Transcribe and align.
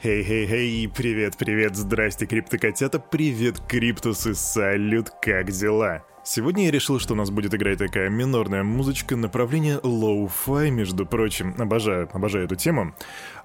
Хей-хей-хей, 0.00 0.86
привет-привет, 0.86 1.74
здрасте, 1.74 2.24
криптокотята, 2.26 3.00
привет, 3.00 3.58
криптусы, 3.58 4.32
салют, 4.32 5.10
как 5.20 5.50
дела? 5.50 6.04
Сегодня 6.30 6.66
я 6.66 6.70
решил, 6.70 7.00
что 7.00 7.14
у 7.14 7.16
нас 7.16 7.30
будет 7.30 7.54
играть 7.54 7.78
такая 7.78 8.10
минорная 8.10 8.62
музычка 8.62 9.16
направления 9.16 9.80
lo-fi, 9.82 10.70
между 10.70 11.06
прочим. 11.06 11.54
Обожаю, 11.56 12.06
обожаю 12.12 12.44
эту 12.44 12.54
тему. 12.54 12.92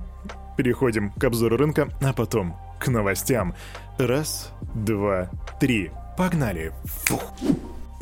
Переходим 0.56 1.12
к 1.12 1.24
обзору 1.24 1.56
рынка, 1.56 1.88
а 2.02 2.12
потом 2.12 2.56
к 2.82 2.88
новостям. 2.88 3.54
Раз, 3.98 4.52
два, 4.74 5.30
три. 5.60 5.90
Погнали. 6.16 6.72
Фух. 6.84 7.22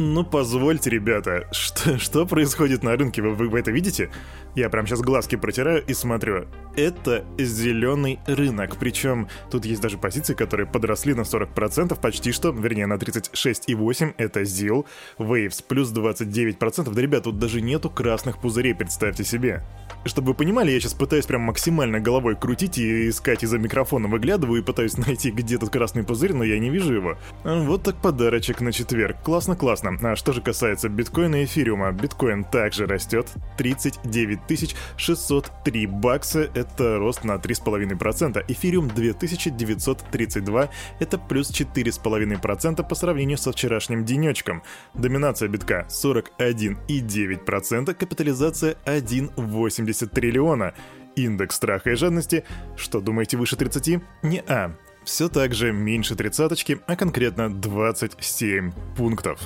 Ну, 0.03 0.25
позвольте, 0.25 0.89
ребята, 0.89 1.47
что, 1.53 1.99
что 1.99 2.25
происходит 2.25 2.83
на 2.83 2.97
рынке, 2.97 3.21
вы, 3.21 3.49
вы 3.49 3.59
это 3.59 3.71
видите? 3.71 4.11
Я 4.55 4.71
прям 4.71 4.87
сейчас 4.87 5.03
глазки 5.03 5.37
протираю 5.37 5.85
и 5.85 5.93
смотрю. 5.93 6.47
Это 6.75 7.23
зеленый 7.39 8.19
рынок, 8.27 8.79
причем 8.79 9.29
тут 9.51 9.67
есть 9.67 9.83
даже 9.83 9.99
позиции, 9.99 10.33
которые 10.33 10.67
подросли 10.67 11.13
на 11.13 11.21
40% 11.21 12.01
почти 12.01 12.33
что, 12.33 12.51
вернее 12.51 12.87
на 12.87 12.95
36,8%, 12.95 14.15
это 14.17 14.41
ZIL, 14.41 14.87
Waves 15.19 15.63
плюс 15.69 15.93
29%, 15.93 16.95
да, 16.95 17.03
ребят, 17.03 17.25
тут 17.25 17.39
даже 17.39 17.61
нету 17.61 17.91
красных 17.91 18.41
пузырей, 18.41 18.75
представьте 18.75 19.23
себе. 19.23 19.63
Чтобы 20.05 20.29
вы 20.29 20.35
понимали, 20.35 20.71
я 20.71 20.79
сейчас 20.81 20.95
пытаюсь 20.95 21.27
прям 21.27 21.43
максимально 21.43 22.01
головой 22.01 22.35
крутить 22.35 22.79
и 22.79 23.11
искать 23.11 23.45
из-за 23.45 23.59
микрофона, 23.59 24.09
выглядываю 24.09 24.63
и 24.63 24.65
пытаюсь 24.65 24.97
найти, 25.07 25.31
где 25.31 25.59
тут 25.59 25.69
красный 25.71 26.05
пузырь, 26.05 26.33
но 26.33 26.43
я 26.43 26.59
не 26.59 26.71
вижу 26.71 26.95
его. 26.95 27.19
Вот 27.45 27.83
так 27.83 27.97
подарочек 27.97 28.63
на 28.63 28.73
четверг. 28.73 29.19
Классно-классно. 29.23 29.99
А 30.03 30.17
что 30.17 30.33
же 30.33 30.41
касается 30.41 30.89
биткоина 30.89 31.43
и 31.43 31.45
эфириума, 31.45 31.93
биткоин 31.93 32.45
также 32.45 32.87
растет. 32.87 33.31
39 33.59 34.75
603 34.97 35.87
бакса, 35.87 36.51
это 36.55 36.97
рост 36.99 37.25
на 37.25 37.33
3,5%. 37.33 38.43
Эфириум 38.49 38.89
2932, 38.89 40.71
это 40.99 41.19
плюс 41.19 41.51
4,5% 41.51 42.89
по 42.89 42.95
сравнению 42.95 43.37
со 43.37 43.53
вчерашним 43.53 44.07
денечком. 44.07 44.63
Доминация 44.95 45.49
битка 45.49 45.87
41,9%, 45.91 47.95
капитализация 47.95 48.77
1,8 48.87 49.90
70 49.93 50.13
триллиона. 50.13 50.75
Индекс 51.17 51.57
страха 51.57 51.91
и 51.91 51.95
жадности, 51.97 52.45
что 52.77 53.01
думаете, 53.01 53.37
выше 53.37 53.57
30? 53.57 54.01
Не-а. 54.23 54.77
Все 55.05 55.29
так 55.29 55.55
же 55.55 55.73
меньше 55.73 56.15
тридцаточки, 56.15 56.79
а 56.87 56.95
конкретно 56.95 57.53
27 57.53 58.73
пунктов. 58.97 59.41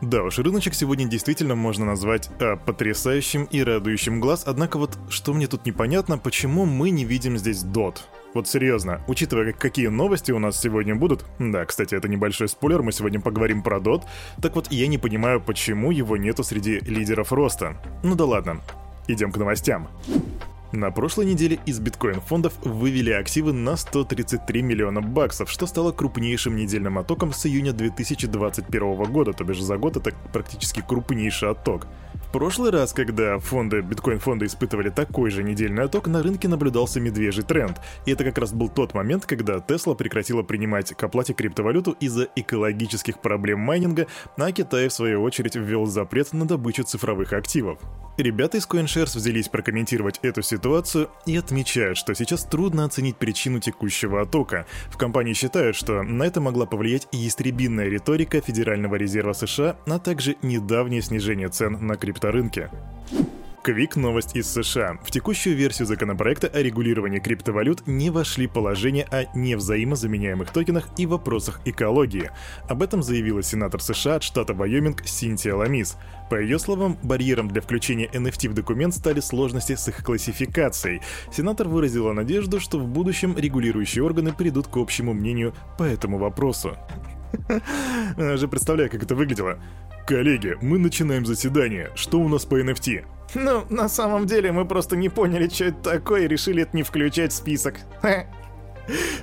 Да 0.00 0.22
уж, 0.22 0.38
рыночек 0.38 0.74
сегодня 0.74 1.06
действительно 1.06 1.56
можно 1.56 1.84
назвать 1.84 2.30
а, 2.40 2.54
потрясающим 2.54 3.44
и 3.44 3.64
радующим 3.64 4.20
глаз, 4.20 4.44
однако 4.46 4.78
вот 4.78 4.96
что 5.08 5.34
мне 5.34 5.48
тут 5.48 5.66
непонятно, 5.66 6.18
почему 6.18 6.66
мы 6.66 6.90
не 6.90 7.04
видим 7.04 7.36
здесь 7.36 7.64
DOT. 7.64 7.96
Вот 8.32 8.46
серьезно, 8.46 9.02
учитывая, 9.08 9.52
какие 9.52 9.88
новости 9.88 10.30
у 10.30 10.38
нас 10.38 10.60
сегодня 10.60 10.94
будут, 10.94 11.24
да, 11.40 11.64
кстати, 11.64 11.96
это 11.96 12.06
небольшой 12.06 12.48
спойлер, 12.48 12.82
мы 12.82 12.92
сегодня 12.92 13.20
поговорим 13.20 13.64
про 13.64 13.78
DOT, 13.78 14.04
так 14.40 14.54
вот 14.54 14.70
я 14.70 14.86
не 14.86 14.98
понимаю, 14.98 15.40
почему 15.40 15.90
его 15.90 16.16
нету 16.16 16.44
среди 16.44 16.78
лидеров 16.78 17.32
роста. 17.32 17.82
Ну 18.04 18.14
да 18.14 18.24
ладно, 18.24 18.60
Идем 19.08 19.32
к 19.32 19.38
новостям. 19.38 19.88
На 20.70 20.90
прошлой 20.90 21.24
неделе 21.24 21.58
из 21.64 21.80
биткоин-фондов 21.80 22.52
вывели 22.62 23.10
активы 23.10 23.54
на 23.54 23.74
133 23.74 24.60
миллиона 24.60 25.00
баксов, 25.00 25.50
что 25.50 25.66
стало 25.66 25.92
крупнейшим 25.92 26.56
недельным 26.56 26.98
оттоком 26.98 27.32
с 27.32 27.46
июня 27.46 27.72
2021 27.72 29.04
года, 29.04 29.32
то 29.32 29.44
бишь 29.44 29.62
за 29.62 29.78
год 29.78 29.96
это 29.96 30.14
практически 30.30 30.84
крупнейший 30.86 31.52
отток. 31.52 31.86
В 32.26 32.32
прошлый 32.32 32.70
раз, 32.70 32.92
когда 32.92 33.38
фонды, 33.38 33.80
биткоин-фонды 33.80 34.44
испытывали 34.44 34.90
такой 34.90 35.30
же 35.30 35.42
недельный 35.42 35.84
отток, 35.84 36.06
на 36.06 36.22
рынке 36.22 36.48
наблюдался 36.48 37.00
медвежий 37.00 37.44
тренд. 37.44 37.80
И 38.04 38.10
это 38.12 38.22
как 38.24 38.36
раз 38.36 38.52
был 38.52 38.68
тот 38.68 38.92
момент, 38.92 39.24
когда 39.24 39.56
Tesla 39.56 39.96
прекратила 39.96 40.42
принимать 40.42 40.92
к 40.94 41.02
оплате 41.02 41.32
криптовалюту 41.32 41.96
из-за 41.98 42.28
экологических 42.36 43.22
проблем 43.22 43.60
майнинга, 43.60 44.06
а 44.36 44.52
Китай, 44.52 44.88
в 44.88 44.92
свою 44.92 45.22
очередь, 45.22 45.56
ввел 45.56 45.86
запрет 45.86 46.34
на 46.34 46.44
добычу 46.44 46.82
цифровых 46.82 47.32
активов. 47.32 47.78
Ребята 48.18 48.58
из 48.58 48.66
CoinShares 48.66 49.16
взялись 49.16 49.48
прокомментировать 49.48 50.18
эту 50.22 50.42
ситуацию 50.42 50.57
и 51.26 51.36
отмечают, 51.36 51.96
что 51.96 52.14
сейчас 52.14 52.44
трудно 52.44 52.84
оценить 52.84 53.16
причину 53.16 53.58
текущего 53.58 54.20
оттока. 54.20 54.66
В 54.90 54.98
компании 54.98 55.32
считают, 55.32 55.76
что 55.76 56.02
на 56.02 56.24
это 56.24 56.40
могла 56.40 56.66
повлиять 56.66 57.08
и 57.10 57.26
истребинная 57.26 57.88
риторика 57.88 58.40
Федерального 58.40 58.96
резерва 58.96 59.32
США, 59.32 59.76
а 59.86 59.98
также 59.98 60.36
недавнее 60.42 61.02
снижение 61.02 61.48
цен 61.48 61.86
на 61.86 61.96
крипто 61.96 62.18
крипторынке. 62.18 62.70
Квик 63.68 63.96
новость 63.96 64.34
из 64.34 64.50
США. 64.50 64.98
В 65.04 65.10
текущую 65.10 65.54
версию 65.54 65.86
законопроекта 65.86 66.46
о 66.46 66.62
регулировании 66.62 67.18
криптовалют 67.18 67.86
не 67.86 68.08
вошли 68.08 68.46
положения 68.46 69.06
о 69.10 69.24
невзаимозаменяемых 69.36 70.50
токенах 70.50 70.88
и 70.96 71.04
вопросах 71.04 71.60
экологии. 71.66 72.30
Об 72.66 72.82
этом 72.82 73.02
заявила 73.02 73.42
сенатор 73.42 73.82
США 73.82 74.14
от 74.14 74.22
штата 74.22 74.54
Вайоминг 74.54 75.06
Синтия 75.06 75.54
Ламис. 75.54 75.98
По 76.30 76.40
ее 76.40 76.58
словам, 76.58 76.96
барьером 77.02 77.48
для 77.48 77.60
включения 77.60 78.06
NFT 78.06 78.48
в 78.48 78.54
документ 78.54 78.94
стали 78.94 79.20
сложности 79.20 79.74
с 79.74 79.86
их 79.86 80.02
классификацией. 80.02 81.02
Сенатор 81.30 81.68
выразила 81.68 82.14
надежду, 82.14 82.60
что 82.60 82.78
в 82.78 82.88
будущем 82.88 83.36
регулирующие 83.36 84.02
органы 84.02 84.32
придут 84.32 84.68
к 84.68 84.78
общему 84.78 85.12
мнению 85.12 85.52
по 85.76 85.82
этому 85.82 86.16
вопросу. 86.16 86.74
Уже 88.16 88.48
представляю, 88.48 88.88
как 88.88 89.02
это 89.02 89.14
выглядело. 89.14 89.58
Коллеги, 90.06 90.56
мы 90.62 90.78
начинаем 90.78 91.26
заседание. 91.26 91.90
Что 91.96 92.18
у 92.18 92.28
нас 92.28 92.46
по 92.46 92.58
NFT? 92.58 93.04
Ну, 93.34 93.64
на 93.68 93.88
самом 93.88 94.26
деле 94.26 94.52
мы 94.52 94.64
просто 94.64 94.96
не 94.96 95.08
поняли, 95.08 95.48
что 95.48 95.66
это 95.66 95.82
такое, 95.82 96.22
и 96.24 96.28
решили 96.28 96.62
это 96.62 96.76
не 96.76 96.82
включать 96.82 97.32
в 97.32 97.36
список. 97.36 97.76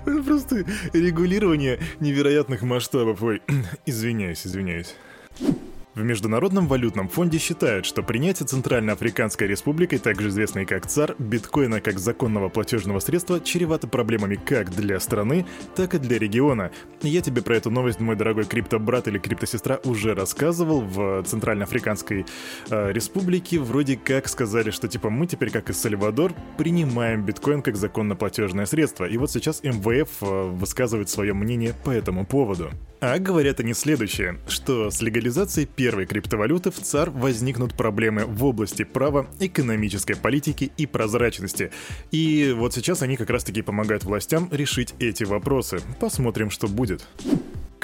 Просто 0.04 0.64
регулирование 0.94 1.80
невероятных 2.00 2.62
масштабов. 2.62 3.24
Ой, 3.24 3.42
извиняюсь, 3.86 4.46
извиняюсь. 4.46 4.96
В 5.96 6.04
Международном 6.04 6.68
валютном 6.68 7.08
фонде 7.08 7.38
считают, 7.38 7.86
что 7.86 8.04
принятие 8.04 8.46
Центральноафриканской 8.46 9.48
республикой, 9.48 9.98
также 9.98 10.28
известной 10.28 10.66
как 10.66 10.88
ЦАР, 10.88 11.16
биткоина 11.20 11.80
как 11.80 12.00
законного 12.00 12.50
платежного 12.50 13.00
средства 13.00 13.40
чревато 13.40 13.88
проблемами 13.88 14.36
как 14.36 14.72
для 14.72 15.00
страны, 15.00 15.46
так 15.74 15.94
и 15.94 15.98
для 15.98 16.20
региона. 16.20 16.72
Я 17.02 17.22
тебе 17.22 17.42
про 17.42 17.56
эту 17.56 17.70
новость, 17.70 18.02
мой 18.02 18.18
дорогой 18.18 18.44
криптобрат 18.44 19.08
или 19.08 19.20
криптосестра, 19.20 19.80
уже 19.86 20.14
рассказывал 20.14 20.82
в 20.82 21.24
Центральноафриканской 21.24 22.26
э, 22.70 22.92
республике. 22.92 23.60
Вроде 23.60 23.96
как 23.96 24.28
сказали, 24.28 24.72
что 24.72 24.90
типа 24.90 25.10
мы 25.10 25.28
теперь, 25.28 25.50
как 25.50 25.70
и 25.70 25.74
Сальвадор, 25.74 26.34
принимаем 26.58 27.24
биткоин 27.24 27.62
как 27.62 27.78
законно 27.78 28.18
платежное 28.18 28.66
средство. 28.66 29.06
И 29.06 29.18
вот 29.18 29.32
сейчас 29.32 29.64
МВФ 29.64 30.10
э, 30.24 30.50
высказывает 30.50 31.08
свое 31.08 31.34
мнение 31.34 31.74
по 31.86 31.90
этому 31.90 32.26
поводу. 32.26 32.70
А 33.02 33.20
говорят 33.20 33.60
они 33.60 33.74
следующее, 33.74 34.40
что 34.48 34.90
с 34.90 35.02
легализацией 35.02 35.68
первой 35.68 36.06
криптовалюты 36.06 36.72
в 36.72 36.80
ЦАР 36.80 37.12
возникнут 37.12 37.76
проблемы 37.76 38.26
в 38.26 38.44
области 38.46 38.84
права, 38.84 39.28
экономической 39.40 40.16
политики 40.16 40.72
и 40.78 40.86
прозрачности. 40.86 41.72
И 42.12 42.54
вот 42.56 42.74
сейчас 42.74 43.02
они 43.02 43.18
как 43.18 43.30
раз 43.30 43.44
таки 43.44 43.62
помогают 43.62 44.04
властям 44.04 44.50
решить 44.52 44.94
эти 45.00 45.24
вопросы. 45.24 45.82
Посмотрим, 46.00 46.50
что 46.50 46.68
будет. 46.68 47.06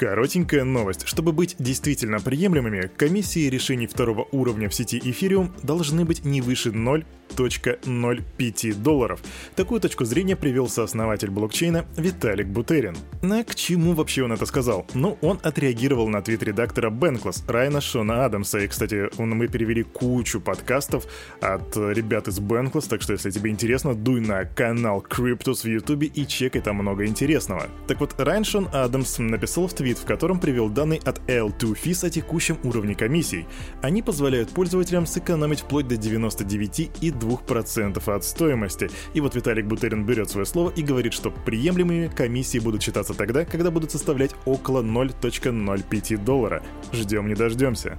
Коротенькая 0.02 0.64
новость. 0.64 1.06
Чтобы 1.06 1.30
быть 1.30 1.54
действительно 1.60 2.18
приемлемыми, 2.18 2.90
комиссии 2.96 3.48
решений 3.48 3.86
второго 3.86 4.26
уровня 4.32 4.68
в 4.68 4.74
сети 4.74 4.98
Ethereum 4.98 5.52
должны 5.62 6.04
быть 6.04 6.24
не 6.24 6.40
выше 6.40 6.70
0.05 6.70 8.74
долларов. 8.82 9.20
Такую 9.54 9.80
точку 9.80 10.04
зрения 10.04 10.34
привел 10.34 10.68
сооснователь 10.68 11.30
блокчейна 11.30 11.84
Виталик 11.96 12.48
Бутерин. 12.48 12.96
А 13.22 13.44
к 13.44 13.54
чему 13.54 13.92
вообще 13.92 14.24
он 14.24 14.32
это 14.32 14.44
сказал? 14.44 14.88
Ну, 14.94 15.18
он 15.20 15.38
отреагировал 15.40 16.08
на 16.08 16.20
твит 16.20 16.42
редактора 16.42 16.90
Бенклас 16.90 17.44
Райана 17.46 17.80
Шона 17.80 18.24
Адамса. 18.24 18.58
И, 18.58 18.66
кстати, 18.66 19.08
мы 19.22 19.46
перевели 19.46 19.84
кучу 19.84 20.40
подкастов 20.40 21.06
от 21.40 21.76
ребят 21.76 22.26
из 22.26 22.40
Бенклас, 22.40 22.86
так 22.86 23.02
что, 23.02 23.12
если 23.12 23.30
тебе 23.30 23.52
интересно, 23.52 23.94
дуй 23.94 24.20
на 24.20 24.46
канал 24.46 25.06
Cryptos 25.08 25.62
в 25.62 25.66
Ютубе 25.66 26.08
и 26.08 26.26
чекай 26.26 26.60
там 26.60 26.78
много 26.78 27.06
интересного. 27.06 27.68
Так 27.86 28.00
вот, 28.00 28.16
Райан 28.18 28.42
Шон 28.42 28.68
Адамс 28.72 29.20
написал 29.20 29.68
в 29.68 29.74
твит, 29.74 29.91
в 29.98 30.04
котором 30.04 30.40
привел 30.40 30.68
данные 30.68 31.00
от 31.04 31.20
L2Fees 31.28 32.06
о 32.06 32.10
текущем 32.10 32.58
уровне 32.64 32.94
комиссий. 32.94 33.46
Они 33.80 34.02
позволяют 34.02 34.50
пользователям 34.50 35.06
сэкономить 35.06 35.60
вплоть 35.60 35.88
до 35.88 35.94
99,2% 35.94 38.14
от 38.14 38.24
стоимости. 38.24 38.90
И 39.14 39.20
вот 39.20 39.34
Виталик 39.34 39.66
Бутерин 39.66 40.04
берет 40.04 40.30
свое 40.30 40.46
слово 40.46 40.70
и 40.70 40.82
говорит, 40.82 41.12
что 41.12 41.30
приемлемыми 41.30 42.08
комиссии 42.08 42.58
будут 42.58 42.82
считаться 42.82 43.14
тогда, 43.14 43.44
когда 43.44 43.70
будут 43.70 43.90
составлять 43.90 44.32
около 44.44 44.82
0.05 44.82 46.24
доллара. 46.24 46.62
Ждем 46.92 47.28
не 47.28 47.34
дождемся. 47.34 47.98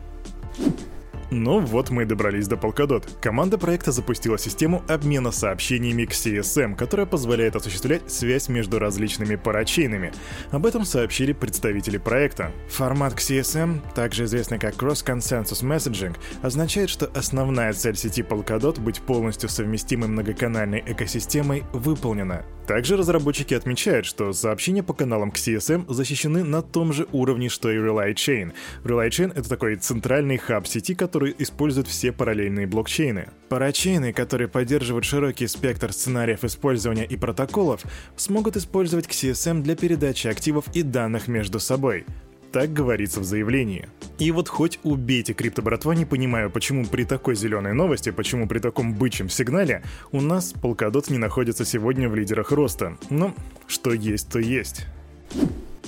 Ну 1.34 1.62
вот 1.62 1.90
мы 1.90 2.04
и 2.04 2.06
добрались 2.06 2.48
до 2.48 2.58
Polkadot. 2.58 3.04
Команда 3.20 3.58
проекта 3.58 3.92
запустила 3.92 4.38
систему 4.38 4.84
обмена 4.88 5.32
сообщениями 5.32 6.06
к 6.06 6.12
CSM, 6.12 6.76
которая 6.76 7.08
позволяет 7.08 7.56
осуществлять 7.56 8.12
связь 8.12 8.50
между 8.50 8.78
различными 8.78 9.36
парачейнами. 9.36 10.14
Об 10.52 10.68
этом 10.68 10.86
сообщили 10.86 11.34
представители 11.34 11.98
проекта. 11.98 12.52
Формат 12.70 13.16
CSM, 13.16 13.82
также 13.96 14.26
известный 14.26 14.60
как 14.60 14.76
Cross 14.76 15.04
Consensus 15.04 15.64
Messaging, 15.64 16.16
означает, 16.44 16.92
что 16.92 17.08
основная 17.16 17.74
цель 17.74 17.96
сети 17.96 18.22
Polkadot 18.22 18.80
быть 18.80 19.02
полностью 19.02 19.50
совместимой 19.50 20.10
многоканальной 20.10 20.84
экосистемой 20.86 21.64
выполнена. 21.74 22.46
Также 22.68 22.96
разработчики 22.96 23.54
отмечают, 23.54 24.06
что 24.06 24.32
сообщения 24.32 24.84
по 24.84 24.94
каналам 24.94 25.32
к 25.32 25.36
CSM 25.36 25.92
защищены 25.92 26.44
на 26.46 26.62
том 26.62 26.94
же 26.94 27.08
уровне, 27.12 27.50
что 27.50 27.70
и 27.70 27.76
Relay 27.76 28.14
Chain. 28.14 28.54
Relay 28.84 29.10
Chain— 29.10 29.34
это 29.36 29.50
такой 29.50 29.76
центральный 29.76 30.38
хаб 30.38 30.66
сети, 30.66 30.96
который 30.96 31.23
использует 31.31 31.88
все 31.88 32.12
параллельные 32.12 32.68
блокчейны. 32.68 33.30
Парачейны, 33.50 34.14
которые 34.14 34.48
поддерживают 34.48 35.06
широкий 35.06 35.48
спектр 35.48 35.94
сценариев 35.94 36.44
использования 36.44 37.06
и 37.06 37.16
протоколов, 37.16 37.84
смогут 38.16 38.58
использовать 38.58 39.08
CSM 39.08 39.62
для 39.62 39.75
передачи 39.75 40.28
активов 40.28 40.66
и 40.74 40.84
данных 40.84 41.28
между 41.28 41.60
собой. 41.60 42.06
Так 42.52 42.72
говорится 42.72 43.20
в 43.20 43.24
заявлении. 43.24 43.90
И 44.20 44.30
вот 44.30 44.48
хоть 44.48 44.80
убейте 44.84 45.34
крипто-братва, 45.34 45.94
не 45.94 46.06
понимаю, 46.06 46.52
почему 46.52 46.86
при 46.86 47.04
такой 47.04 47.36
зеленой 47.36 47.74
новости, 47.74 48.12
почему 48.12 48.48
при 48.48 48.60
таком 48.60 48.94
бычьем 48.94 49.28
сигнале 49.28 49.81
у 50.12 50.22
нас 50.22 50.54
Polkadot 50.54 51.12
не 51.12 51.18
находится 51.18 51.66
сегодня 51.66 52.10
в 52.10 52.16
лидерах 52.16 52.52
роста. 52.52 52.98
Но 53.10 53.34
что 53.68 53.92
есть, 53.92 54.30
то 54.30 54.38
есть. 54.38 54.86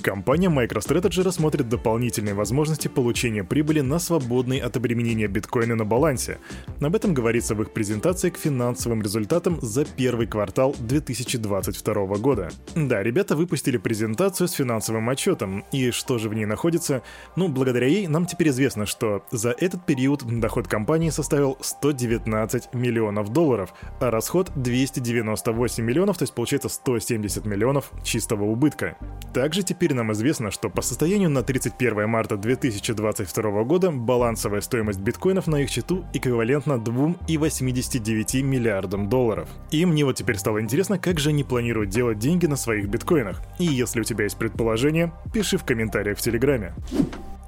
Компания 0.06 0.48
MicroStrategy 0.48 1.24
рассмотрит 1.24 1.68
дополнительные 1.68 2.32
возможности 2.32 2.86
получения 2.86 3.42
прибыли 3.42 3.80
на 3.80 3.98
свободный 3.98 4.58
от 4.58 4.76
обременения 4.76 5.26
биткоина 5.26 5.74
на 5.74 5.84
балансе. 5.84 6.38
Об 6.80 6.94
этом 6.94 7.12
говорится 7.12 7.56
в 7.56 7.62
их 7.62 7.72
презентации 7.72 8.30
к 8.30 8.38
финансовым 8.38 9.02
результатам 9.02 9.58
за 9.60 9.84
первый 9.84 10.28
квартал 10.28 10.76
2022 10.78 12.18
года. 12.18 12.50
Да, 12.76 13.02
ребята 13.02 13.34
выпустили 13.34 13.78
презентацию 13.78 14.46
с 14.46 14.52
финансовым 14.52 15.08
отчетом, 15.08 15.64
и 15.72 15.90
что 15.90 16.18
же 16.18 16.28
в 16.28 16.34
ней 16.34 16.46
находится? 16.46 17.02
Ну, 17.34 17.48
благодаря 17.48 17.88
ей 17.88 18.06
нам 18.06 18.26
теперь 18.26 18.50
известно, 18.50 18.86
что 18.86 19.24
за 19.32 19.50
этот 19.50 19.86
период 19.86 20.22
доход 20.38 20.68
компании 20.68 21.10
составил 21.10 21.58
119 21.60 22.74
миллионов 22.74 23.32
долларов, 23.32 23.74
а 24.00 24.12
расход 24.12 24.52
298 24.54 25.82
миллионов, 25.82 26.16
то 26.16 26.22
есть 26.22 26.32
получается 26.32 26.68
170 26.68 27.44
миллионов 27.44 27.90
чистого 28.04 28.44
убытка. 28.44 28.96
Также 29.34 29.64
теперь 29.64 29.95
нам 29.96 30.12
известно, 30.12 30.50
что 30.52 30.70
по 30.70 30.82
состоянию 30.82 31.28
на 31.28 31.42
31 31.42 32.08
марта 32.08 32.36
2022 32.36 33.64
года 33.64 33.90
балансовая 33.90 34.60
стоимость 34.60 35.00
биткоинов 35.00 35.48
на 35.48 35.56
их 35.56 35.70
счету 35.70 36.04
эквивалентна 36.12 36.74
2,89 36.74 38.42
миллиардам 38.42 39.08
долларов. 39.08 39.48
И 39.72 39.84
мне 39.84 40.04
вот 40.04 40.16
теперь 40.16 40.38
стало 40.38 40.60
интересно, 40.60 40.98
как 40.98 41.18
же 41.18 41.30
они 41.30 41.42
планируют 41.42 41.90
делать 41.90 42.18
деньги 42.18 42.46
на 42.46 42.56
своих 42.56 42.88
биткоинах. 42.88 43.42
И 43.58 43.64
если 43.64 44.00
у 44.00 44.04
тебя 44.04 44.24
есть 44.24 44.36
предположение, 44.36 45.12
пиши 45.32 45.58
в 45.58 45.64
комментариях 45.64 46.18
в 46.18 46.20
Телеграме. 46.20 46.74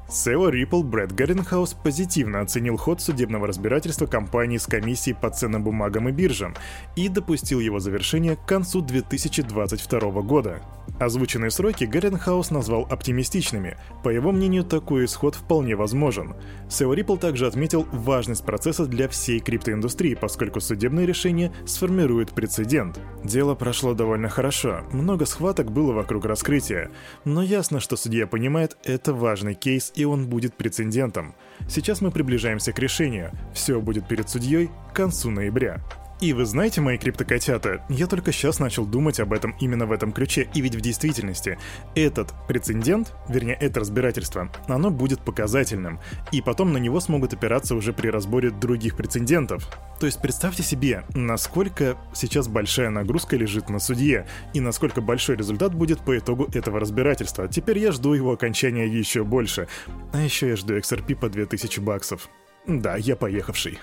SEO 0.09 0.51
Ripple 0.51 0.85
Брэд 0.85 1.13
Гарренхаус 1.13 1.75
позитивно 1.75 2.41
оценил 2.41 2.79
ход 2.79 3.03
судебного 3.03 3.47
разбирательства 3.47 4.07
компании 4.07 4.57
с 4.57 4.67
комиссией 4.67 5.15
по 5.15 5.29
ценным 5.29 5.63
бумагам 5.63 6.09
и 6.09 6.13
биржам 6.13 6.55
и 6.97 7.09
допустил 7.09 7.61
его 7.61 7.79
завершение 7.79 8.37
к 8.37 8.47
концу 8.47 8.81
2022 8.81 10.23
года. 10.23 10.63
Озвученные 10.99 11.51
сроки 11.51 11.85
Гарренхаус 11.85 12.51
назвал 12.51 12.87
оптимистичными. 12.91 13.77
По 14.03 14.09
его 14.09 14.33
мнению, 14.33 14.65
такой 14.65 15.05
исход 15.05 15.35
вполне 15.35 15.77
возможен. 15.77 16.35
SEO 16.69 16.95
Ripple 16.95 17.19
также 17.19 17.47
отметил 17.47 17.87
важность 17.93 18.45
процесса 18.45 18.87
для 18.87 19.09
всей 19.09 19.39
криптоиндустрии, 19.39 20.15
поскольку 20.15 20.61
судебное 20.61 21.05
решение 21.05 21.53
сформирует 21.67 22.33
прецедент. 22.33 23.01
Дело 23.23 23.55
прошло 23.55 23.95
довольно 23.95 24.29
хорошо, 24.29 24.85
много 24.93 25.25
схваток 25.27 25.71
было 25.71 25.93
вокруг 25.93 26.25
раскрытия, 26.25 26.91
но 27.25 27.43
ясно, 27.43 27.81
что 27.81 27.97
судья 27.97 28.27
понимает, 28.27 28.77
это 28.85 29.15
важный 29.15 29.55
кейс 29.55 29.93
и 29.95 30.05
он 30.05 30.27
будет 30.27 30.55
прецедентом. 30.55 31.35
Сейчас 31.69 32.01
мы 32.01 32.11
приближаемся 32.11 32.73
к 32.73 32.79
решению. 32.79 33.33
Все 33.55 33.81
будет 33.81 34.09
перед 34.09 34.29
судьей 34.29 34.71
к 34.91 34.97
концу 34.97 35.31
ноября. 35.31 35.81
И 36.21 36.33
вы 36.33 36.47
знаете, 36.47 36.81
мои 36.81 36.99
криптокотята, 36.99 37.85
я 37.89 38.09
только 38.09 38.33
сейчас 38.33 38.59
начал 38.59 38.85
думать 38.85 39.21
об 39.21 39.33
этом 39.33 39.55
именно 39.61 39.87
в 39.87 39.93
этом 39.93 40.11
ключе, 40.11 40.49
и 40.53 40.61
ведь 40.61 40.75
в 40.75 40.81
действительности 40.81 41.59
этот 41.95 42.35
прецедент, 42.49 43.15
вернее, 43.29 43.55
это 43.55 43.79
разбирательство, 43.79 44.51
оно 44.67 44.91
будет 44.91 45.21
показательным, 45.21 46.01
и 46.33 46.43
потом 46.43 46.73
на 46.73 46.79
него 46.79 46.99
смогут 46.99 47.35
опираться 47.35 47.77
уже 47.77 47.93
при 47.93 48.09
разборе 48.09 48.51
других 48.51 48.97
прецедентов. 48.97 49.69
То 50.01 50.07
есть 50.07 50.21
представьте 50.21 50.65
себе, 50.65 51.05
насколько 51.15 51.97
сейчас 52.13 52.49
большая 52.49 52.91
нагрузка 52.91 53.37
лежит 53.37 53.69
на 53.69 53.79
судье, 53.79 54.27
и 54.55 54.61
насколько 54.61 55.01
большой 55.01 55.37
результат 55.37 55.73
будет 55.73 56.01
по 56.01 56.19
итогу 56.19 56.49
этого 56.53 56.81
разбирательства. 56.81 57.47
Теперь 57.47 57.79
я 57.79 57.93
жду 57.93 58.15
его 58.15 58.33
окончания 58.33 58.89
еще 58.89 59.23
больше. 59.23 59.69
А 60.13 60.21
еще 60.21 60.49
я 60.49 60.57
жду 60.57 60.77
XRP 60.77 61.15
по 61.15 61.29
2000 61.29 61.79
баксов. 61.79 62.29
Да, 62.67 62.97
я 62.97 63.15
поехавший. 63.15 63.79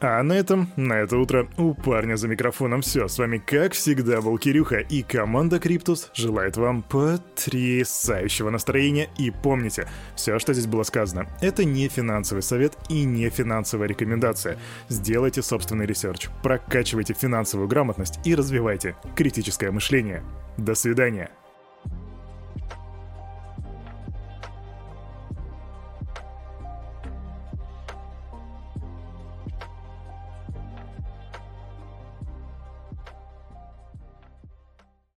А 0.00 0.22
на 0.22 0.34
этом, 0.34 0.70
на 0.76 0.94
это 0.94 1.16
утро, 1.16 1.48
у 1.56 1.74
парня 1.74 2.16
за 2.16 2.28
микрофоном 2.28 2.82
все. 2.82 3.08
С 3.08 3.18
вами, 3.18 3.38
как 3.38 3.72
всегда, 3.72 4.20
был 4.20 4.38
Кирюха, 4.38 4.78
и 4.78 5.02
команда 5.02 5.58
Криптус 5.58 6.10
желает 6.14 6.56
вам 6.56 6.82
потрясающего 6.82 8.50
настроения. 8.50 9.08
И 9.18 9.30
помните, 9.30 9.88
все, 10.14 10.38
что 10.38 10.52
здесь 10.52 10.66
было 10.66 10.84
сказано, 10.84 11.26
это 11.40 11.64
не 11.64 11.88
финансовый 11.88 12.42
совет 12.42 12.76
и 12.88 13.02
не 13.02 13.28
финансовая 13.28 13.88
рекомендация. 13.88 14.56
Сделайте 14.88 15.42
собственный 15.42 15.86
research, 15.86 16.28
прокачивайте 16.44 17.14
финансовую 17.14 17.68
грамотность 17.68 18.20
и 18.24 18.36
развивайте 18.36 18.94
критическое 19.16 19.72
мышление. 19.72 20.22
До 20.56 20.74
свидания. 20.74 21.30